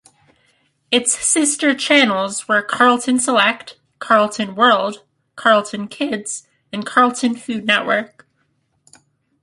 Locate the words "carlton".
2.63-3.19, 3.99-4.55, 5.35-5.87, 6.87-7.35